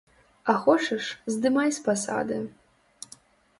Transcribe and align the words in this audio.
А 0.53 0.55
хочаш, 0.63 1.05
здымай 1.35 1.69
з 1.79 1.85
пасады. 1.91 2.37